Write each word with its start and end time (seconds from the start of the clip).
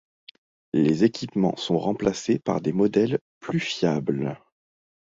Les 0.73 1.03
équipements 1.03 1.55
sont 1.57 1.77
remplacés 1.77 2.39
par 2.39 2.59
des 2.59 2.73
modèles 2.73 3.19
plus 3.39 3.59
fiables. 3.59 4.35